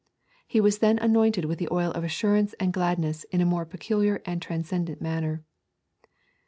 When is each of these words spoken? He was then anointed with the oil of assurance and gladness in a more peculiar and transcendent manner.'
He 0.47 0.59
was 0.59 0.79
then 0.79 0.97
anointed 0.97 1.45
with 1.45 1.59
the 1.59 1.67
oil 1.71 1.91
of 1.91 2.03
assurance 2.03 2.53
and 2.53 2.73
gladness 2.73 3.23
in 3.25 3.39
a 3.39 3.45
more 3.45 3.67
peculiar 3.67 4.19
and 4.25 4.41
transcendent 4.41 4.99
manner.' 4.99 5.45